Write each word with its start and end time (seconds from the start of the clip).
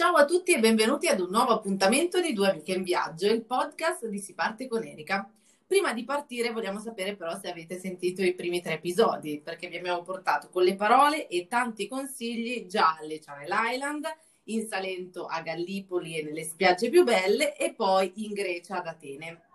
Ciao 0.00 0.14
a 0.14 0.24
tutti 0.24 0.54
e 0.54 0.60
benvenuti 0.60 1.08
ad 1.08 1.20
un 1.20 1.28
nuovo 1.28 1.52
appuntamento 1.52 2.22
di 2.22 2.32
Due 2.32 2.48
Amiche 2.48 2.72
in 2.72 2.84
Viaggio, 2.84 3.26
il 3.26 3.44
podcast 3.44 4.06
di 4.06 4.18
Si 4.18 4.32
parte 4.32 4.66
con 4.66 4.82
Erika. 4.82 5.30
Prima 5.66 5.92
di 5.92 6.04
partire 6.04 6.52
vogliamo 6.52 6.78
sapere 6.78 7.16
però 7.16 7.38
se 7.38 7.50
avete 7.50 7.78
sentito 7.78 8.22
i 8.22 8.32
primi 8.32 8.62
tre 8.62 8.76
episodi, 8.76 9.42
perché 9.44 9.68
vi 9.68 9.76
abbiamo 9.76 10.00
portato 10.00 10.48
con 10.48 10.62
le 10.62 10.74
parole 10.74 11.28
e 11.28 11.46
tanti 11.48 11.86
consigli 11.86 12.64
già 12.64 12.96
alle 12.98 13.18
Channel 13.18 13.52
Island, 13.74 14.06
in 14.44 14.66
Salento 14.68 15.26
a 15.26 15.42
Gallipoli 15.42 16.16
e 16.16 16.22
nelle 16.22 16.44
spiagge 16.44 16.88
più 16.88 17.04
belle 17.04 17.54
e 17.54 17.74
poi 17.74 18.10
in 18.24 18.32
Grecia 18.32 18.78
ad 18.78 18.86
Atene. 18.86 19.49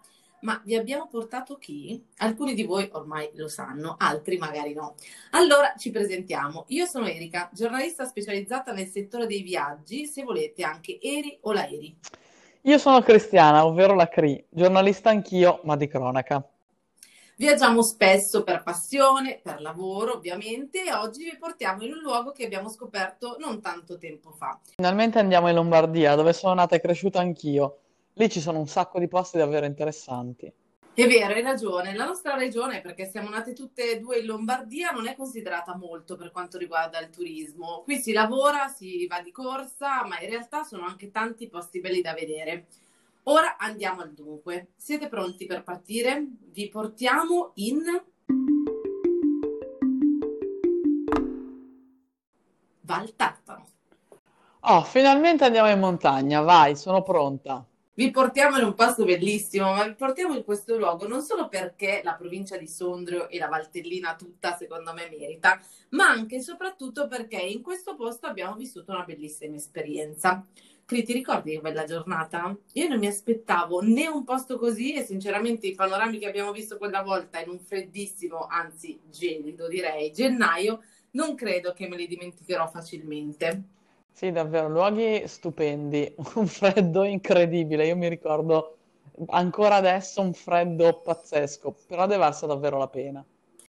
Ma 0.46 0.62
vi 0.64 0.75
abbiamo 0.75 1.07
portato 1.07 1.57
chi? 1.57 2.00
Alcuni 2.18 2.54
di 2.54 2.66
voi 2.66 2.88
ormai 2.91 3.32
lo 3.34 3.48
sanno, 3.48 3.96
altri 3.98 4.38
magari 4.38 4.75
no. 4.75 4.93
Allora 5.32 5.73
ci 5.75 5.89
presentiamo. 5.89 6.66
Io 6.68 6.86
sono 6.86 7.07
Erika, 7.07 7.50
giornalista 7.52 8.05
specializzata 8.05 8.71
nel 8.71 8.86
settore 8.86 9.25
dei 9.25 9.42
viaggi, 9.42 10.05
se 10.05 10.21
volete 10.21 10.61
anche 10.64 11.00
Eri 11.02 11.36
o 11.42 11.52
la 11.52 11.68
Eri. 11.68 11.97
Io 12.61 12.78
sono 12.78 13.02
Cristiana, 13.02 13.66
ovvero 13.66 13.96
la 13.96 14.07
CRI, 14.07 14.46
giornalista 14.47 15.10
anch'io, 15.10 15.61
ma 15.64 15.75
di 15.75 15.88
cronaca. 15.88 16.47
Viaggiamo 17.38 17.82
spesso 17.82 18.43
per 18.43 18.61
passione, 18.61 19.39
per 19.41 19.61
lavoro 19.61 20.14
ovviamente 20.14 20.86
e 20.86 20.93
oggi 20.93 21.24
vi 21.24 21.38
portiamo 21.38 21.83
in 21.83 21.93
un 21.93 22.02
luogo 22.02 22.32
che 22.32 22.46
abbiamo 22.46 22.69
scoperto 22.69 23.38
non 23.39 23.61
tanto 23.61 23.97
tempo 23.97 24.30
fa. 24.30 24.60
Finalmente 24.75 25.18
andiamo 25.18 25.50
in 25.50 25.55
Lombardia, 25.55 26.14
dove 26.14 26.33
sono 26.33 26.54
nata 26.54 26.75
e 26.75 26.82
cresciuta 26.82 27.19
anch'io. 27.19 27.80
Lì 28.18 28.29
ci 28.29 28.39
sono 28.39 28.60
un 28.60 28.68
sacco 28.68 28.97
di 28.97 29.10
posti 29.10 29.37
davvero 29.37 29.65
interessanti. 29.65 30.50
È 30.93 31.05
vero, 31.05 31.33
hai 31.33 31.42
ragione. 31.42 31.93
La 31.93 32.05
nostra 32.05 32.36
regione, 32.36 32.80
perché 32.80 33.09
siamo 33.09 33.28
nate 33.28 33.52
tutte 33.52 33.91
e 33.91 34.00
due 34.00 34.19
in 34.19 34.25
Lombardia, 34.25 34.91
non 34.91 35.05
è 35.05 35.17
considerata 35.17 35.75
molto 35.75 36.16
per 36.16 36.31
quanto 36.31 36.58
riguarda 36.58 36.97
il 37.02 37.09
turismo. 37.09 37.81
Qui 37.83 37.97
si 37.97 38.14
lavora, 38.14 38.69
si 38.69 39.05
va 39.05 39.19
di 39.19 39.33
corsa, 39.33 40.05
ma 40.05 40.17
in 40.22 40.30
realtà 40.30 40.64
sono 40.64 40.86
anche 40.86 41.11
tanti 41.11 41.50
posti 41.50 41.81
belli 41.81 42.00
da 42.00 42.14
vedere. 42.14 42.67
Ora 43.23 43.58
andiamo 43.58 44.00
al 44.00 44.14
dunque. 44.14 44.67
Siete 44.77 45.09
pronti 45.09 45.45
per 45.45 45.63
partire? 45.63 46.25
Vi 46.39 46.69
portiamo 46.69 47.52
in 47.55 47.81
Val 52.80 53.13
Tartaro. 53.13 53.66
Oh, 54.61 54.83
finalmente 54.83 55.43
andiamo 55.43 55.69
in 55.69 55.80
montagna, 55.80 56.39
vai, 56.39 56.77
sono 56.77 57.03
pronta. 57.03 57.67
Vi 57.97 58.11
portiamo 58.11 58.57
in 58.57 58.65
un 58.65 58.73
posto 58.73 59.05
bellissimo, 59.05 59.71
ma 59.71 59.88
vi 59.88 59.93
portiamo 59.93 60.35
in 60.35 60.43
questo 60.43 60.77
luogo 60.77 61.07
non 61.07 61.21
solo 61.21 61.47
perché 61.47 62.02
la 62.03 62.15
provincia 62.15 62.57
di 62.57 62.67
Sondrio 62.67 63.29
e 63.29 63.37
la 63.37 63.47
Valtellina 63.47 64.15
tutta 64.15 64.57
secondo 64.57 64.91
me 64.91 65.07
merita, 65.09 65.61
ma 65.91 66.09
anche 66.09 66.35
e 66.35 66.41
soprattutto 66.41 67.07
perché 67.07 67.37
in 67.37 67.61
questo 67.61 67.95
posto 67.95 68.27
abbiamo 68.27 68.55
vissuto 68.55 68.91
una 68.91 69.05
bellissima 69.05 69.55
esperienza. 69.55 70.45
Cri, 70.83 71.03
ti 71.03 71.13
ricordi 71.13 71.52
che 71.53 71.61
bella 71.61 71.85
giornata? 71.85 72.53
Io 72.73 72.87
non 72.89 72.99
mi 72.99 73.07
aspettavo 73.07 73.79
né 73.79 74.09
un 74.09 74.25
posto 74.25 74.57
così 74.59 74.93
e 74.93 75.05
sinceramente 75.05 75.65
i 75.67 75.73
panorami 75.73 76.19
che 76.19 76.27
abbiamo 76.27 76.52
visto 76.52 76.77
quella 76.77 77.02
volta 77.02 77.39
in 77.39 77.47
un 77.47 77.59
freddissimo, 77.59 78.45
anzi 78.45 78.99
gelido 79.09 79.69
direi, 79.69 80.11
gennaio, 80.11 80.81
non 81.11 81.33
credo 81.33 81.71
che 81.71 81.87
me 81.87 81.95
li 81.95 82.07
dimenticherò 82.07 82.67
facilmente. 82.67 83.63
Sì, 84.16 84.31
davvero, 84.31 84.67
luoghi 84.67 85.27
stupendi, 85.27 86.16
un 86.35 86.47
freddo 86.47 87.03
incredibile. 87.03 87.85
Io 87.85 87.95
mi 87.95 88.08
ricordo 88.09 88.77
ancora 89.27 89.75
adesso 89.75 90.21
un 90.21 90.33
freddo 90.33 91.02
pazzesco, 91.02 91.75
però 91.88 92.08
deve 92.08 92.17
valsa 92.21 92.45
davvero 92.47 92.77
la 92.77 92.88
pena. 92.88 93.23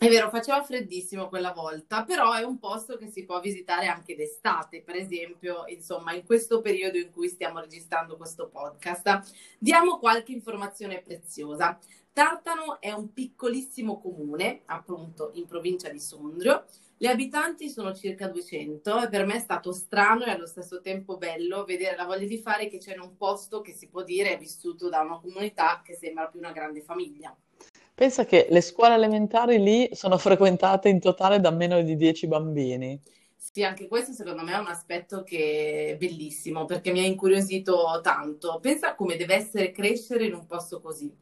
È 0.04 0.08
vero, 0.10 0.28
faceva 0.28 0.62
freddissimo 0.62 1.30
quella 1.30 1.52
volta, 1.52 2.04
però 2.04 2.34
è 2.34 2.42
un 2.42 2.58
posto 2.58 2.98
che 2.98 3.06
si 3.06 3.24
può 3.24 3.40
visitare 3.40 3.86
anche 3.86 4.14
d'estate, 4.14 4.82
per 4.82 4.96
esempio, 4.96 5.64
insomma, 5.68 6.12
in 6.12 6.26
questo 6.26 6.60
periodo 6.60 6.98
in 6.98 7.10
cui 7.10 7.26
stiamo 7.26 7.58
registrando 7.58 8.18
questo 8.18 8.50
podcast. 8.50 9.22
Diamo 9.58 9.98
qualche 9.98 10.32
informazione 10.32 11.00
preziosa. 11.00 11.78
Tartano 12.12 12.82
è 12.82 12.92
un 12.92 13.14
piccolissimo 13.14 13.98
comune, 13.98 14.60
appunto, 14.66 15.30
in 15.36 15.46
provincia 15.46 15.88
di 15.88 15.98
Sondrio, 15.98 16.66
gli 16.98 17.06
abitanti 17.06 17.70
sono 17.70 17.94
circa 17.94 18.28
200 18.28 19.04
e 19.04 19.08
per 19.08 19.24
me 19.24 19.36
è 19.36 19.40
stato 19.40 19.72
strano 19.72 20.24
e 20.24 20.30
allo 20.32 20.46
stesso 20.46 20.82
tempo 20.82 21.16
bello 21.16 21.64
vedere 21.64 21.96
la 21.96 22.04
voglia 22.04 22.26
di 22.26 22.38
fare 22.38 22.68
che 22.68 22.76
c'è 22.76 22.92
in 22.92 23.00
un 23.00 23.16
posto 23.16 23.62
che 23.62 23.72
si 23.72 23.88
può 23.88 24.02
dire 24.02 24.34
è 24.34 24.38
vissuto 24.38 24.90
da 24.90 25.00
una 25.00 25.18
comunità 25.18 25.80
che 25.82 25.94
sembra 25.94 26.28
più 26.28 26.40
una 26.40 26.52
grande 26.52 26.82
famiglia. 26.82 27.34
Pensa 27.94 28.24
che 28.24 28.48
le 28.50 28.60
scuole 28.60 28.94
elementari 28.94 29.58
lì 29.62 29.88
sono 29.92 30.18
frequentate 30.18 30.88
in 30.88 31.00
totale 31.00 31.40
da 31.40 31.50
meno 31.50 31.80
di 31.82 31.96
10 31.96 32.26
bambini. 32.26 33.00
Sì, 33.36 33.62
anche 33.62 33.86
questo 33.86 34.12
secondo 34.12 34.42
me 34.42 34.52
è 34.52 34.58
un 34.58 34.66
aspetto 34.66 35.22
che 35.22 35.92
è 35.92 35.96
bellissimo 35.96 36.64
perché 36.64 36.90
mi 36.90 37.00
ha 37.00 37.06
incuriosito 37.06 38.00
tanto. 38.02 38.58
Pensa 38.60 38.94
come 38.94 39.16
deve 39.16 39.34
essere 39.34 39.70
crescere 39.70 40.26
in 40.26 40.34
un 40.34 40.46
posto 40.46 40.80
così 40.80 41.14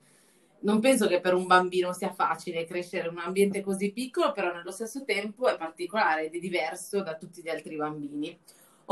non 0.62 0.80
penso 0.80 1.06
che 1.06 1.20
per 1.20 1.34
un 1.34 1.46
bambino 1.46 1.92
sia 1.92 2.12
facile 2.12 2.64
crescere 2.64 3.08
in 3.08 3.14
un 3.14 3.22
ambiente 3.22 3.60
così 3.60 3.92
piccolo, 3.92 4.32
però 4.32 4.52
nello 4.52 4.70
stesso 4.70 5.04
tempo 5.04 5.48
è 5.48 5.56
particolare 5.56 6.26
ed 6.26 6.34
è 6.34 6.38
diverso 6.38 7.02
da 7.02 7.16
tutti 7.16 7.42
gli 7.42 7.48
altri 7.48 7.76
bambini. 7.76 8.38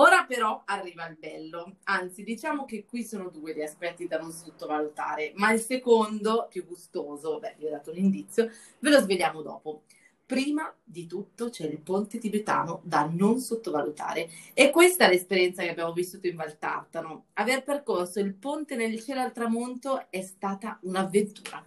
Ora 0.00 0.24
però 0.26 0.62
arriva 0.64 1.06
il 1.08 1.18
bello, 1.20 1.76
anzi 1.84 2.24
diciamo 2.24 2.64
che 2.64 2.86
qui 2.86 3.04
sono 3.04 3.28
due 3.28 3.54
gli 3.54 3.60
aspetti 3.60 4.06
da 4.06 4.18
non 4.18 4.32
sottovalutare, 4.32 5.32
ma 5.34 5.52
il 5.52 5.60
secondo, 5.60 6.46
più 6.48 6.64
gustoso, 6.64 7.38
beh 7.38 7.56
vi 7.58 7.66
ho 7.66 7.70
dato 7.70 7.90
un 7.90 7.98
indizio, 7.98 8.48
ve 8.78 8.88
lo 8.88 8.98
svegliamo 9.00 9.42
dopo. 9.42 9.82
Prima 10.24 10.72
di 10.82 11.06
tutto 11.06 11.50
c'è 11.50 11.66
il 11.66 11.80
ponte 11.80 12.16
tibetano 12.16 12.80
da 12.82 13.10
non 13.12 13.40
sottovalutare 13.40 14.30
e 14.54 14.70
questa 14.70 15.04
è 15.04 15.10
l'esperienza 15.10 15.62
che 15.62 15.68
abbiamo 15.68 15.92
vissuto 15.92 16.26
in 16.28 16.36
Val 16.36 16.56
Tartano. 16.58 17.26
Aver 17.34 17.62
percorso 17.62 18.20
il 18.20 18.32
ponte 18.32 18.76
nel 18.76 18.98
cielo 19.02 19.20
al 19.20 19.32
tramonto 19.32 20.06
è 20.08 20.22
stata 20.22 20.78
un'avventura. 20.84 21.62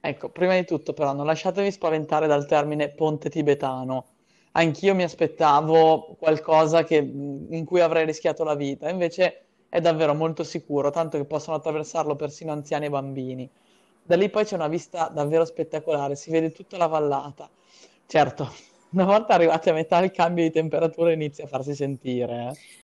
Ecco, 0.00 0.28
prima 0.28 0.54
di 0.54 0.64
tutto 0.64 0.92
però 0.92 1.12
non 1.12 1.26
lasciatevi 1.26 1.72
spaventare 1.72 2.28
dal 2.28 2.46
termine 2.46 2.90
ponte 2.90 3.28
tibetano. 3.30 4.13
Anch'io 4.56 4.94
mi 4.94 5.02
aspettavo 5.02 6.16
qualcosa 6.18 6.84
che, 6.84 6.96
in 6.96 7.64
cui 7.64 7.80
avrei 7.80 8.06
rischiato 8.06 8.44
la 8.44 8.54
vita, 8.54 8.88
invece 8.88 9.46
è 9.68 9.80
davvero 9.80 10.14
molto 10.14 10.44
sicuro, 10.44 10.90
tanto 10.90 11.18
che 11.18 11.24
possono 11.24 11.56
attraversarlo 11.56 12.14
persino 12.14 12.52
anziani 12.52 12.86
e 12.86 12.90
bambini. 12.90 13.50
Da 14.02 14.16
lì 14.16 14.28
poi 14.28 14.44
c'è 14.44 14.54
una 14.54 14.68
vista 14.68 15.08
davvero 15.08 15.44
spettacolare, 15.44 16.14
si 16.14 16.30
vede 16.30 16.52
tutta 16.52 16.76
la 16.76 16.86
vallata 16.86 17.50
Certo, 18.06 18.52
una 18.92 19.04
volta 19.04 19.34
arrivati 19.34 19.70
a 19.70 19.72
metà 19.72 19.98
il 19.98 20.10
cambio 20.10 20.44
di 20.44 20.50
temperatura 20.50 21.12
inizia 21.12 21.44
a 21.44 21.48
farsi 21.48 21.74
sentire. 21.74 22.48
Eh. 22.50 22.83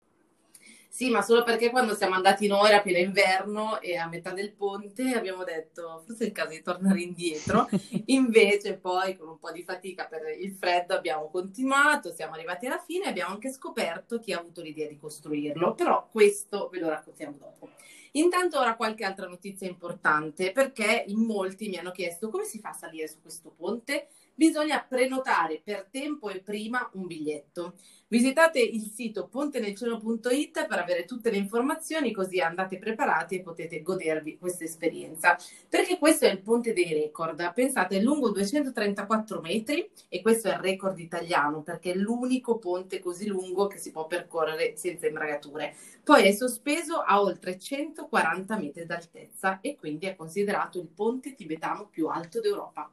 Sì, 1.00 1.10
ma 1.10 1.22
solo 1.22 1.44
perché 1.44 1.70
quando 1.70 1.96
siamo 1.96 2.16
andati 2.16 2.46
noi 2.48 2.68
era 2.68 2.82
pieno 2.82 2.98
inverno 2.98 3.80
e 3.80 3.96
a 3.96 4.10
metà 4.10 4.34
del 4.34 4.52
ponte 4.52 5.14
abbiamo 5.14 5.46
detto 5.46 6.04
forse 6.06 6.26
è 6.26 6.28
il 6.28 6.34
caso 6.34 6.50
di 6.50 6.62
tornare 6.62 7.00
indietro. 7.00 7.70
Invece 8.08 8.76
poi 8.76 9.16
con 9.16 9.30
un 9.30 9.40
po' 9.40 9.50
di 9.54 9.64
fatica 9.64 10.08
per 10.08 10.24
il 10.38 10.52
freddo 10.52 10.96
abbiamo 10.96 11.30
continuato, 11.30 12.12
siamo 12.12 12.34
arrivati 12.34 12.66
alla 12.66 12.84
fine 12.86 13.06
e 13.06 13.10
abbiamo 13.12 13.32
anche 13.32 13.50
scoperto 13.50 14.20
chi 14.20 14.34
ha 14.34 14.40
avuto 14.40 14.62
l'idea 14.62 14.90
di 14.90 14.98
costruirlo, 14.98 15.74
però 15.74 16.06
questo 16.12 16.68
ve 16.70 16.80
lo 16.82 16.90
raccontiamo 16.90 17.38
dopo. 17.40 17.70
Intanto 18.12 18.60
ora 18.60 18.76
qualche 18.76 19.06
altra 19.06 19.26
notizia 19.26 19.70
importante 19.70 20.52
perché 20.52 21.06
in 21.08 21.20
molti 21.20 21.70
mi 21.70 21.78
hanno 21.78 21.92
chiesto 21.92 22.28
come 22.28 22.44
si 22.44 22.60
fa 22.60 22.72
a 22.72 22.74
salire 22.74 23.08
su 23.08 23.22
questo 23.22 23.54
ponte 23.56 24.10
bisogna 24.40 24.82
prenotare 24.88 25.60
per 25.62 25.90
tempo 25.92 26.30
e 26.30 26.40
prima 26.40 26.90
un 26.94 27.08
biglietto. 27.08 27.74
Visitate 28.08 28.62
il 28.62 28.90
sito 28.90 29.28
pontenelcielo.it 29.28 30.66
per 30.66 30.80
avere 30.80 31.04
tutte 31.04 31.30
le 31.30 31.36
informazioni, 31.36 32.14
così 32.14 32.40
andate 32.40 32.80
preparati 32.80 33.36
e 33.36 33.42
potete 33.42 33.82
godervi 33.82 34.38
questa 34.38 34.64
esperienza. 34.64 35.38
Perché 35.68 35.98
questo 35.98 36.26
è 36.26 36.30
il 36.30 36.42
ponte 36.42 36.72
dei 36.72 36.94
record. 36.94 37.52
Pensate, 37.54 37.98
è 37.98 38.02
lungo 38.02 38.30
234 38.30 39.42
metri 39.42 39.90
e 40.08 40.22
questo 40.22 40.48
è 40.48 40.54
il 40.54 40.60
record 40.60 40.98
italiano 41.00 41.62
perché 41.62 41.92
è 41.92 41.96
l'unico 41.96 42.60
ponte 42.60 43.00
così 43.00 43.28
lungo 43.28 43.68
che 43.68 43.78
si 43.78 43.92
può 43.92 44.08
percorrere 44.08 44.78
senza 44.78 45.06
imbragature. 45.06 45.76
Poi 46.02 46.24
è 46.24 46.32
sospeso 46.32 47.02
a 47.02 47.22
oltre 47.22 47.60
140 47.60 48.58
metri 48.58 48.86
d'altezza 48.86 49.60
e 49.60 49.76
quindi 49.76 50.06
è 50.06 50.16
considerato 50.16 50.80
il 50.80 50.88
ponte 50.88 51.36
tibetano 51.36 51.90
più 51.90 52.08
alto 52.08 52.40
d'Europa. 52.40 52.90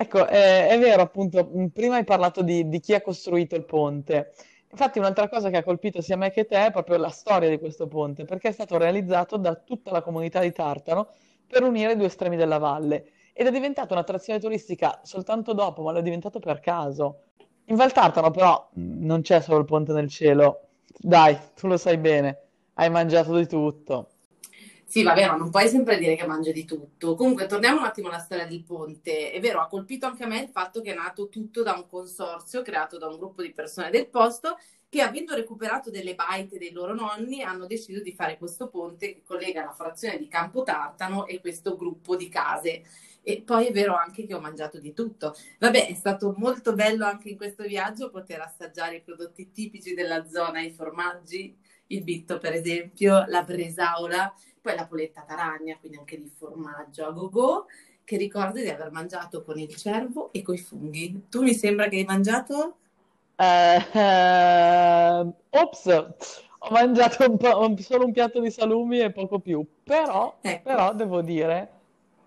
Ecco, 0.00 0.26
è, 0.26 0.68
è 0.68 0.78
vero, 0.78 1.02
appunto, 1.02 1.50
prima 1.72 1.96
hai 1.96 2.04
parlato 2.04 2.42
di, 2.42 2.68
di 2.68 2.78
chi 2.80 2.94
ha 2.94 3.00
costruito 3.02 3.56
il 3.56 3.64
ponte. 3.64 4.32
Infatti, 4.70 4.98
un'altra 5.00 5.28
cosa 5.28 5.50
che 5.50 5.56
ha 5.56 5.62
colpito 5.64 6.00
sia 6.00 6.16
me 6.16 6.30
che 6.30 6.44
te 6.46 6.66
è 6.66 6.70
proprio 6.70 6.98
la 6.98 7.08
storia 7.08 7.48
di 7.48 7.58
questo 7.58 7.88
ponte, 7.88 8.24
perché 8.24 8.48
è 8.48 8.52
stato 8.52 8.78
realizzato 8.78 9.36
da 9.36 9.54
tutta 9.56 9.90
la 9.90 10.02
comunità 10.02 10.40
di 10.40 10.52
Tartano 10.52 11.08
per 11.48 11.62
unire 11.64 11.92
i 11.92 11.96
due 11.96 12.06
estremi 12.06 12.36
della 12.36 12.58
valle 12.58 13.06
ed 13.32 13.46
è 13.46 13.50
diventato 13.50 13.92
un'attrazione 13.94 14.38
turistica 14.38 15.00
soltanto 15.02 15.52
dopo, 15.52 15.82
ma 15.82 15.90
lo 15.92 15.98
è 15.98 16.02
diventato 16.02 16.38
per 16.38 16.60
caso. 16.60 17.22
In 17.66 17.76
Val 17.76 17.92
Tartano, 17.92 18.30
però, 18.30 18.68
non 18.74 19.22
c'è 19.22 19.40
solo 19.40 19.58
il 19.58 19.64
ponte 19.64 19.92
nel 19.92 20.08
cielo. 20.08 20.68
Dai, 20.96 21.36
tu 21.56 21.66
lo 21.66 21.76
sai 21.76 21.98
bene, 21.98 22.38
hai 22.74 22.88
mangiato 22.90 23.36
di 23.36 23.46
tutto. 23.48 24.08
Sì, 24.90 25.02
vabbè, 25.02 25.26
ma 25.26 25.36
non 25.36 25.50
puoi 25.50 25.68
sempre 25.68 25.98
dire 25.98 26.16
che 26.16 26.26
mangia 26.26 26.50
di 26.50 26.64
tutto. 26.64 27.14
Comunque, 27.14 27.44
torniamo 27.46 27.80
un 27.80 27.84
attimo 27.84 28.08
alla 28.08 28.18
storia 28.20 28.46
del 28.46 28.64
ponte. 28.64 29.30
È 29.32 29.38
vero, 29.38 29.60
ha 29.60 29.66
colpito 29.66 30.06
anche 30.06 30.24
a 30.24 30.26
me 30.26 30.40
il 30.40 30.48
fatto 30.48 30.80
che 30.80 30.92
è 30.92 30.94
nato 30.94 31.28
tutto 31.28 31.62
da 31.62 31.74
un 31.74 31.86
consorzio 31.86 32.62
creato 32.62 32.96
da 32.96 33.06
un 33.06 33.18
gruppo 33.18 33.42
di 33.42 33.52
persone 33.52 33.90
del 33.90 34.08
posto 34.08 34.56
che 34.88 35.02
avendo 35.02 35.34
recuperato 35.34 35.90
delle 35.90 36.14
baite 36.14 36.56
dei 36.56 36.72
loro 36.72 36.94
nonni 36.94 37.42
hanno 37.42 37.66
deciso 37.66 38.00
di 38.00 38.14
fare 38.14 38.38
questo 38.38 38.68
ponte 38.68 39.12
che 39.12 39.22
collega 39.22 39.62
la 39.62 39.72
frazione 39.72 40.16
di 40.16 40.26
Campo 40.26 40.62
Tartano 40.62 41.26
e 41.26 41.40
questo 41.40 41.76
gruppo 41.76 42.16
di 42.16 42.30
case. 42.30 42.82
E 43.22 43.42
poi 43.42 43.66
è 43.66 43.72
vero 43.72 43.94
anche 43.94 44.24
che 44.26 44.32
ho 44.32 44.40
mangiato 44.40 44.78
di 44.80 44.94
tutto. 44.94 45.34
Vabbè, 45.58 45.86
è 45.88 45.94
stato 45.94 46.32
molto 46.38 46.72
bello 46.72 47.04
anche 47.04 47.28
in 47.28 47.36
questo 47.36 47.64
viaggio 47.64 48.08
poter 48.08 48.40
assaggiare 48.40 48.96
i 48.96 49.02
prodotti 49.02 49.50
tipici 49.52 49.92
della 49.92 50.26
zona, 50.26 50.60
i 50.62 50.70
formaggi, 50.70 51.54
il 51.88 52.02
bitto 52.02 52.38
per 52.38 52.54
esempio, 52.54 53.24
la 53.26 53.42
bresaola, 53.42 54.32
poi 54.68 54.76
la 54.76 54.86
poletta 54.86 55.22
taragna, 55.22 55.78
quindi 55.78 55.96
anche 55.96 56.20
di 56.20 56.28
formaggio 56.28 57.06
a 57.06 57.10
go-go, 57.10 57.66
che 58.04 58.18
ricordo 58.18 58.60
di 58.60 58.68
aver 58.68 58.90
mangiato 58.90 59.42
con 59.42 59.58
il 59.58 59.74
cervo 59.74 60.30
e 60.32 60.42
con 60.42 60.54
i 60.54 60.58
funghi. 60.58 61.24
Tu 61.30 61.42
mi 61.42 61.54
sembra 61.54 61.88
che 61.88 61.96
hai 61.96 62.04
mangiato? 62.04 62.76
Eh, 63.40 63.78
eh, 63.94 65.32
ops, 65.50 65.86
ho 65.86 66.70
mangiato 66.70 67.24
un 67.30 67.78
solo 67.78 68.04
un 68.04 68.12
piatto 68.12 68.40
di 68.40 68.50
salumi 68.50 69.00
e 69.00 69.10
poco 69.10 69.38
più, 69.38 69.66
però, 69.84 70.36
Ecco. 70.42 70.68
però 70.68 70.94
devo 70.94 71.22
dire 71.22 71.70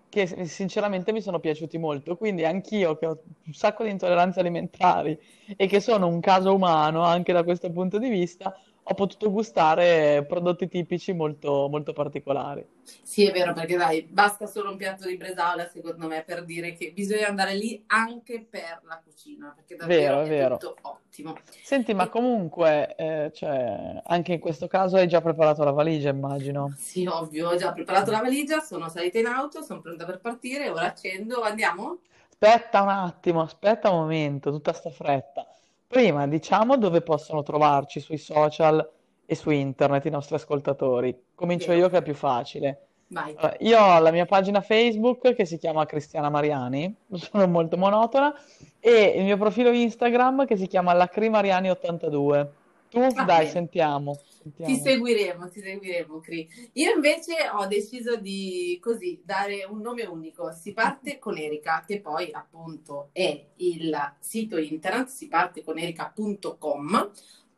che 0.08 0.26
sinceramente 0.46 1.12
mi 1.12 1.22
sono 1.22 1.38
piaciuti 1.38 1.78
molto, 1.78 2.16
quindi 2.16 2.44
anch'io 2.44 2.96
che 2.98 3.06
ho 3.06 3.18
un 3.46 3.52
sacco 3.52 3.84
di 3.84 3.90
intolleranze 3.90 4.40
alimentari 4.40 5.18
e 5.56 5.66
che 5.66 5.80
sono 5.80 6.06
un 6.06 6.20
caso 6.20 6.54
umano 6.54 7.02
anche 7.02 7.32
da 7.32 7.44
questo 7.44 7.70
punto 7.70 7.98
di 7.98 8.08
vista, 8.08 8.54
ho 8.84 8.94
potuto 8.94 9.30
gustare 9.30 10.24
prodotti 10.26 10.68
tipici 10.68 11.12
molto, 11.12 11.68
molto 11.70 11.92
particolari. 11.92 12.66
Sì, 13.02 13.24
è 13.26 13.32
vero, 13.32 13.52
perché 13.52 13.76
dai, 13.76 14.02
basta 14.02 14.46
solo 14.46 14.70
un 14.70 14.76
piatto 14.76 15.06
di 15.06 15.16
bresaola, 15.16 15.68
secondo 15.68 16.06
me, 16.08 16.22
per 16.24 16.44
dire 16.44 16.74
che 16.74 16.92
bisogna 16.92 17.28
andare 17.28 17.54
lì 17.54 17.82
anche 17.86 18.44
per 18.48 18.80
la 18.84 19.00
cucina, 19.02 19.52
perché 19.54 19.76
davvero 19.76 20.16
Vero, 20.16 20.20
è 20.20 20.26
vero. 20.26 20.56
tutto 20.58 20.76
ottimo. 20.82 21.44
Senti, 21.60 21.94
ma 21.94 22.04
E 22.04 22.08
comunque, 22.08 22.94
eh, 22.96 23.30
cioè, 23.34 24.00
anche 24.04 24.32
in 24.34 24.40
questo 24.40 24.66
caso 24.66 24.96
hai 24.96 25.08
già 25.08 25.20
preparato 25.20 25.62
la 25.64 25.70
valigia, 25.72 26.10
immagino. 26.10 26.76
sì, 26.76 27.06
ovvio, 27.06 27.48
ho 27.50 27.56
già 27.56 27.72
preparato 27.72 28.10
la 28.10 28.20
valigia, 28.20 28.60
sono 28.60 28.88
salita 28.88 29.18
in 29.18 29.26
auto, 29.26 29.62
sono 29.62 29.80
pronta 29.80 30.04
per 30.04 30.20
partire, 30.20 30.68
ora 30.70 30.86
accendo, 30.86 31.40
andiamo? 31.42 32.00
Aspetta 32.30 32.82
un 32.82 32.88
attimo, 32.88 33.42
aspetta 33.42 33.90
un 33.90 33.98
momento, 34.00 34.50
tutta 34.50 34.72
sta 34.72 34.90
fretta. 34.90 35.46
Prima 35.92 36.26
diciamo 36.26 36.78
dove 36.78 37.02
possono 37.02 37.42
trovarci 37.42 38.00
sui 38.00 38.16
social 38.16 38.90
e 39.26 39.34
su 39.34 39.50
internet 39.50 40.06
i 40.06 40.10
nostri 40.10 40.36
ascoltatori. 40.36 41.14
Comincio 41.34 41.66
Vero, 41.66 41.80
io 41.80 41.88
che 41.90 41.98
è 41.98 42.02
più 42.02 42.14
facile. 42.14 42.86
Allora, 43.12 43.54
io 43.58 43.78
ho 43.78 43.98
la 43.98 44.10
mia 44.10 44.24
pagina 44.24 44.62
Facebook 44.62 45.34
che 45.34 45.44
si 45.44 45.58
chiama 45.58 45.84
Cristiana 45.84 46.30
Mariani, 46.30 46.96
sono 47.12 47.46
molto 47.46 47.76
monotona, 47.76 48.34
e 48.80 49.12
il 49.16 49.24
mio 49.24 49.36
profilo 49.36 49.70
Instagram 49.70 50.46
che 50.46 50.56
si 50.56 50.66
chiama 50.66 50.94
Lacrimariani82. 50.94 52.46
Tu, 52.88 52.98
Va 52.98 53.08
dai, 53.08 53.24
bene. 53.24 53.46
sentiamo, 53.50 54.18
Ti 54.42 54.50
sentiamo. 54.50 54.82
seguiremo, 54.82 55.48
ti 55.48 55.60
seguiremo, 55.60 56.20
Cri. 56.20 56.48
Io 56.72 56.94
invece 56.94 57.48
ho 57.52 57.66
deciso 57.66 58.16
di 58.16 58.78
così 58.80 59.20
dare 59.24 59.64
un 59.64 59.80
nome 59.80 60.04
unico. 60.04 60.52
Si 60.52 60.72
parte 60.72 61.18
con 61.18 61.38
Erika, 61.38 61.84
che 61.86 62.00
poi 62.00 62.30
appunto 62.32 63.10
è 63.12 63.46
il 63.56 64.14
sito 64.18 64.58
internet, 64.58 65.08
si 65.08 65.28
parte 65.28 65.62
con 65.62 65.78
erika.com. 65.78 67.10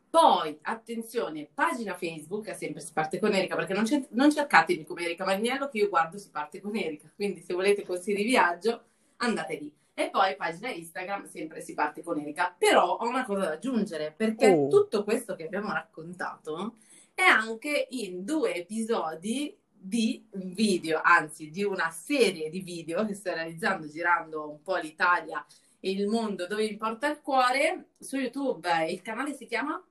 Poi, 0.09 0.57
attenzione, 0.61 1.49
pagina 1.53 1.93
Facebook, 1.95 2.47
è 2.47 2.53
sempre 2.53 2.81
si 2.81 2.93
parte 2.93 3.19
con 3.19 3.33
Erika, 3.33 3.55
perché 3.55 3.73
non, 3.73 3.83
non 4.11 4.31
cercatemi 4.31 4.85
come 4.85 5.03
Erika 5.03 5.25
Magnello, 5.25 5.67
che 5.67 5.79
io 5.79 5.89
guardo 5.89 6.17
si 6.17 6.29
parte 6.29 6.61
con 6.61 6.75
Erika. 6.75 7.11
Quindi 7.13 7.41
se 7.41 7.53
volete 7.53 7.83
consigli 7.83 8.17
di 8.17 8.23
viaggio, 8.23 8.83
andate 9.17 9.55
lì. 9.55 9.73
E 9.97 10.09
poi 10.09 10.35
pagina 10.35 10.69
Instagram, 10.69 11.25
sempre 11.25 11.61
si 11.61 11.73
parte 11.73 12.03
con 12.03 12.19
Erika. 12.19 12.53
Però 12.57 12.97
ho 12.97 13.07
una 13.07 13.25
cosa 13.25 13.45
da 13.45 13.51
aggiungere, 13.53 14.13
perché 14.15 14.49
Oh, 14.49 14.67
tutto 14.67 15.05
questo 15.05 15.35
che 15.35 15.45
abbiamo 15.45 15.71
raccontato 15.71 16.75
è 17.13 17.21
anche 17.21 17.87
in 17.91 18.25
due 18.25 18.55
episodi 18.55 19.57
di 19.71 20.27
un 20.31 20.51
video, 20.53 20.99
anzi 21.01 21.49
di 21.49 21.63
una 21.63 21.91
serie 21.91 22.49
di 22.49 22.59
video 22.59 23.05
che 23.05 23.13
sto 23.13 23.33
realizzando 23.33 23.87
girando 23.87 24.49
un 24.49 24.61
po' 24.61 24.75
l'Italia 24.75 25.45
e 25.79 25.91
il 25.91 26.07
mondo 26.07 26.45
dove 26.45 26.67
mi 26.67 26.75
porta 26.75 27.07
il 27.09 27.21
cuore 27.21 27.91
su 27.97 28.17
YouTube. 28.17 28.67
Il 28.91 29.01
canale 29.01 29.33
si 29.33 29.45
chiama? 29.45 29.81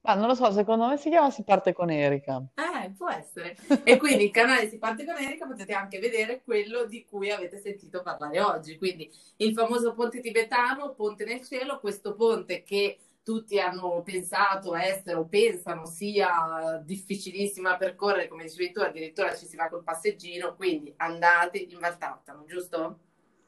Ma 0.00 0.14
non 0.14 0.28
lo 0.28 0.34
so, 0.34 0.50
secondo 0.52 0.86
me 0.86 0.96
si 0.96 1.10
chiama 1.10 1.30
Si 1.30 1.42
parte 1.42 1.72
con 1.72 1.90
Erika. 1.90 2.42
Eh, 2.54 2.90
può 2.90 3.10
essere. 3.10 3.56
E 3.84 3.96
quindi 3.96 4.24
il 4.24 4.30
canale 4.30 4.68
Si 4.68 4.78
parte 4.78 5.04
con 5.04 5.16
Erika 5.16 5.46
potete 5.46 5.72
anche 5.72 5.98
vedere 5.98 6.42
quello 6.44 6.84
di 6.84 7.04
cui 7.04 7.30
avete 7.30 7.58
sentito 7.58 8.02
parlare 8.02 8.40
oggi. 8.40 8.78
Quindi 8.78 9.10
il 9.36 9.52
famoso 9.52 9.94
ponte 9.94 10.20
tibetano, 10.20 10.94
ponte 10.94 11.24
nel 11.24 11.44
cielo, 11.44 11.80
questo 11.80 12.14
ponte 12.14 12.62
che 12.62 12.98
tutti 13.22 13.60
hanno 13.60 14.00
pensato 14.02 14.74
essere 14.74 15.16
o 15.16 15.26
pensano 15.26 15.84
sia 15.84 16.80
difficilissimo 16.82 17.68
da 17.68 17.76
percorrere, 17.76 18.26
come 18.26 18.44
dicevi 18.44 18.72
tu, 18.72 18.80
addirittura 18.80 19.36
ci 19.36 19.44
si 19.44 19.54
va 19.54 19.68
col 19.68 19.82
passeggino, 19.82 20.56
quindi 20.56 20.94
andate 20.96 21.58
in 21.58 21.78
Val 21.78 21.98
Tartano, 21.98 22.46
giusto? 22.46 23.00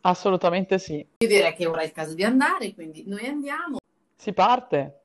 Assolutamente 0.02 0.78
sì. 0.78 0.96
Io 0.96 1.28
direi 1.28 1.54
che 1.54 1.66
ora 1.66 1.80
è 1.80 1.86
il 1.86 1.92
caso 1.92 2.12
di 2.12 2.24
andare, 2.24 2.74
quindi 2.74 3.04
noi 3.06 3.24
andiamo. 3.24 3.78
Si 4.16 4.34
parte. 4.34 4.99